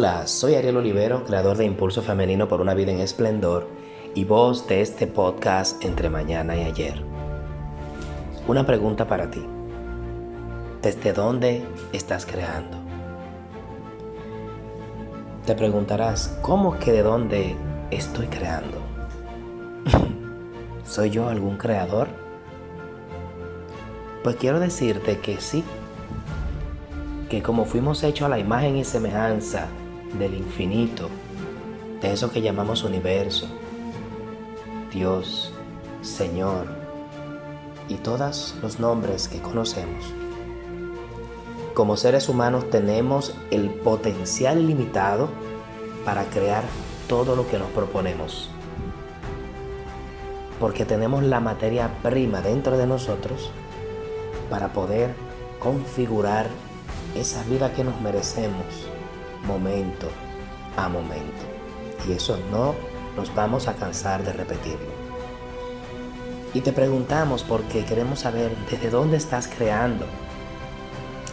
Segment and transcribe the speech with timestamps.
[0.00, 3.68] Hola, soy Ariel Olivero, creador de Impulso Femenino por una vida en esplendor
[4.14, 7.04] y voz de este podcast entre mañana y ayer.
[8.48, 9.44] Una pregunta para ti.
[10.80, 11.62] ¿Desde dónde
[11.92, 12.78] estás creando?
[15.44, 17.54] Te preguntarás, ¿cómo que de dónde
[17.90, 18.78] estoy creando?
[20.86, 22.08] ¿Soy yo algún creador?
[24.24, 25.62] Pues quiero decirte que sí,
[27.28, 29.68] que como fuimos hechos a la imagen y semejanza
[30.18, 31.08] del infinito,
[32.00, 33.46] de eso que llamamos universo,
[34.92, 35.52] Dios,
[36.02, 36.66] Señor
[37.88, 40.04] y todos los nombres que conocemos,
[41.74, 45.28] como seres humanos tenemos el potencial limitado
[46.04, 46.62] para crear
[47.08, 48.50] todo lo que nos proponemos.
[50.58, 53.50] Porque tenemos la materia prima dentro de nosotros
[54.50, 55.14] para poder
[55.58, 56.48] configurar
[57.16, 58.90] esa vida que nos merecemos
[59.44, 60.08] momento
[60.76, 61.44] a momento.
[62.08, 62.74] Y eso no
[63.16, 64.90] nos vamos a cansar de repetirlo.
[66.54, 70.06] Y te preguntamos porque queremos saber desde dónde estás creando,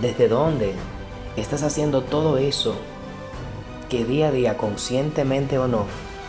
[0.00, 0.74] desde dónde
[1.36, 2.76] estás haciendo todo eso
[3.88, 5.86] que día a día, conscientemente o no,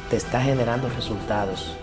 [0.10, 1.76] te está generando resultados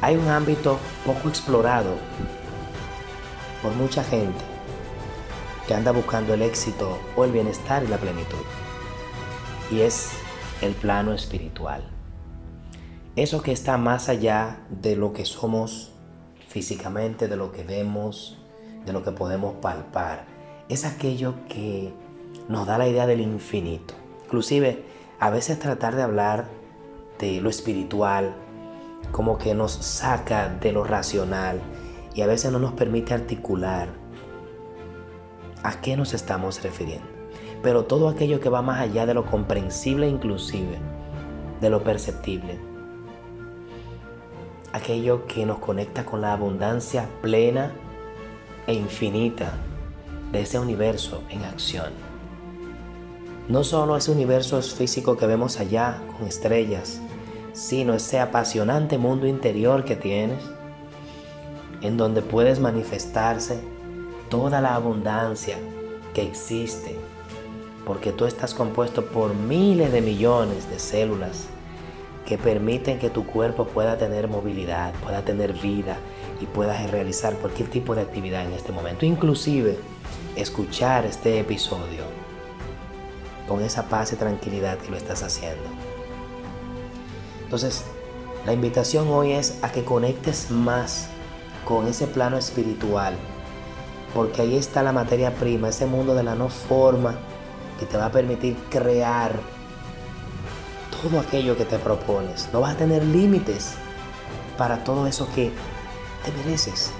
[0.00, 1.96] Hay un ámbito poco explorado
[3.62, 4.44] por mucha gente
[5.66, 8.38] que anda buscando el éxito o el bienestar y la plenitud.
[9.72, 10.12] Y es
[10.62, 11.82] el plano espiritual.
[13.16, 15.90] Eso que está más allá de lo que somos
[16.46, 18.38] físicamente, de lo que vemos,
[18.86, 20.26] de lo que podemos palpar.
[20.68, 21.92] Es aquello que
[22.48, 23.94] nos da la idea del infinito.
[24.26, 24.84] Inclusive,
[25.18, 26.46] a veces tratar de hablar
[27.18, 28.36] de lo espiritual
[29.12, 31.60] como que nos saca de lo racional
[32.14, 33.88] y a veces no nos permite articular
[35.62, 37.06] a qué nos estamos refiriendo.
[37.62, 40.78] Pero todo aquello que va más allá de lo comprensible inclusive,
[41.60, 42.58] de lo perceptible,
[44.72, 47.72] aquello que nos conecta con la abundancia plena
[48.66, 49.52] e infinita
[50.32, 51.92] de ese universo en acción.
[53.48, 57.00] No solo ese universo es físico que vemos allá con estrellas,
[57.58, 60.38] sino ese apasionante mundo interior que tienes,
[61.82, 63.58] en donde puedes manifestarse
[64.30, 65.56] toda la abundancia
[66.14, 66.96] que existe,
[67.84, 71.46] porque tú estás compuesto por miles de millones de células
[72.24, 75.96] que permiten que tu cuerpo pueda tener movilidad, pueda tener vida
[76.40, 79.76] y puedas realizar cualquier tipo de actividad en este momento, inclusive
[80.36, 82.04] escuchar este episodio
[83.48, 85.97] con esa paz y tranquilidad que lo estás haciendo.
[87.48, 87.82] Entonces,
[88.44, 91.08] la invitación hoy es a que conectes más
[91.64, 93.14] con ese plano espiritual,
[94.14, 97.14] porque ahí está la materia prima, ese mundo de la no forma
[97.80, 99.32] que te va a permitir crear
[101.00, 102.50] todo aquello que te propones.
[102.52, 103.76] No vas a tener límites
[104.58, 105.50] para todo eso que
[106.26, 106.92] te mereces.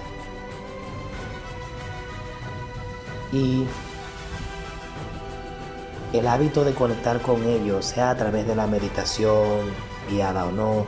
[3.31, 3.65] Y
[6.11, 10.85] el hábito de conectar con ello, sea a través de la meditación, guiada o no,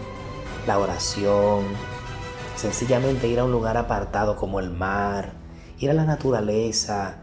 [0.68, 1.66] la oración,
[2.56, 5.34] sencillamente ir a un lugar apartado como el mar,
[5.80, 7.18] ir a la naturaleza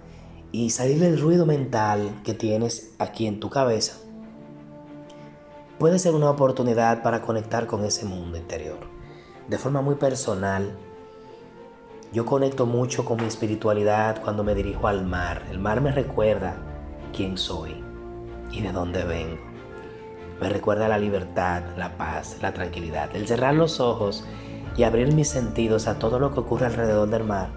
[0.50, 3.96] y salir del ruido mental que tienes aquí en tu cabeza,
[5.78, 8.78] puede ser una oportunidad para conectar con ese mundo interior.
[9.48, 10.76] De forma muy personal,
[12.12, 15.46] yo conecto mucho con mi espiritualidad cuando me dirijo al mar.
[15.50, 16.56] El mar me recuerda
[17.14, 17.82] quién soy
[18.50, 19.47] y de dónde vengo.
[20.40, 23.14] Me recuerda la libertad, la paz, la tranquilidad.
[23.14, 24.24] El cerrar los ojos
[24.76, 27.48] y abrir mis sentidos a todo lo que ocurre alrededor del mar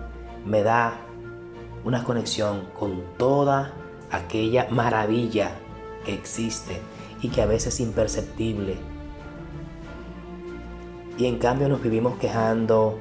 [0.46, 0.94] me da
[1.84, 3.74] una conexión con toda
[4.12, 5.52] aquella maravilla
[6.06, 6.80] que existe
[7.22, 8.75] y que a veces es imperceptible.
[11.17, 12.97] Y en cambio nos vivimos quejando,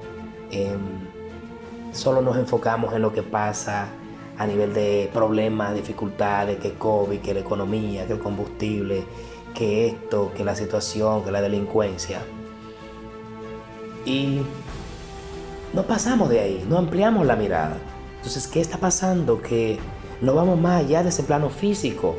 [1.93, 3.89] solo nos enfocamos en lo que pasa
[4.37, 9.05] a nivel de problemas, dificultades, que COVID, que la economía, que el combustible,
[9.55, 12.23] que esto, que la situación, que la delincuencia.
[14.05, 14.41] Y
[15.73, 17.77] no pasamos de ahí, no ampliamos la mirada.
[18.17, 19.41] Entonces, ¿qué está pasando?
[19.41, 19.79] Que
[20.21, 22.17] no vamos más allá de ese plano físico.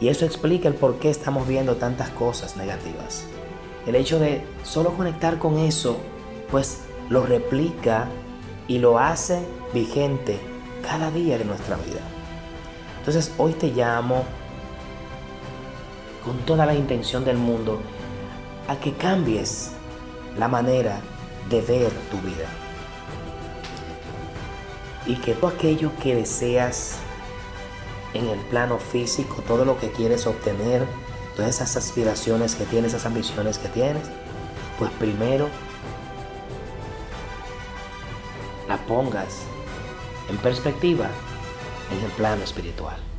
[0.00, 3.24] Y eso explica el por qué estamos viendo tantas cosas negativas.
[3.86, 5.98] El hecho de solo conectar con eso,
[6.50, 8.08] pues lo replica
[8.68, 9.42] y lo hace
[9.74, 10.38] vigente
[10.82, 12.00] cada día de nuestra vida.
[12.98, 14.24] Entonces hoy te llamo
[16.24, 17.80] con toda la intención del mundo
[18.68, 19.72] a que cambies
[20.38, 21.00] la manera
[21.48, 22.46] de ver tu vida.
[25.06, 26.96] y que todo aquello que deseas
[28.14, 30.86] en el plano físico, todo lo que quieres obtener,
[31.36, 34.04] todas esas aspiraciones que tienes, esas ambiciones que tienes,
[34.78, 35.48] pues primero
[38.68, 39.40] la pongas
[40.28, 41.08] en perspectiva
[41.90, 43.09] en el plano espiritual.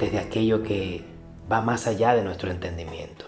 [0.00, 1.04] Desde aquello que
[1.50, 3.26] va más allá de nuestro entendimiento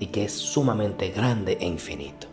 [0.00, 2.26] y que es sumamente grande e infinito.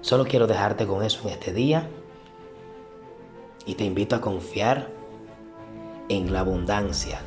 [0.00, 1.86] Solo quiero dejarte con eso en este día
[3.66, 4.88] y te invito a confiar
[6.08, 7.20] en la abundancia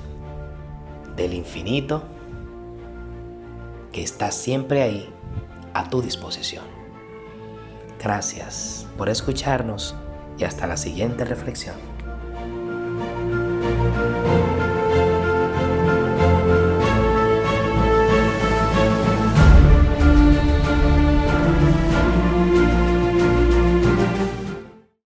[1.15, 2.03] del infinito
[3.91, 5.09] que está siempre ahí
[5.73, 6.63] a tu disposición.
[8.01, 9.95] Gracias por escucharnos
[10.39, 11.90] y hasta la siguiente reflexión.